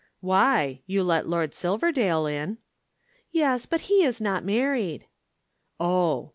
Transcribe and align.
"Why? 0.19 0.81
You 0.87 1.03
let 1.03 1.27
Lord 1.27 1.53
Silverdale 1.53 2.25
in." 2.25 2.57
"Yes, 3.31 3.67
but 3.67 3.81
he 3.81 4.03
is 4.03 4.19
not 4.19 4.43
married." 4.43 5.05
"Oh!" 5.79 6.29